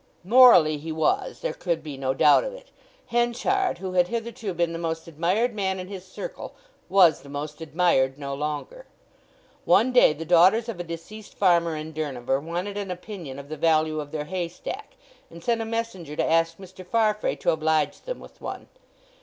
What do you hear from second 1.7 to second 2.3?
be no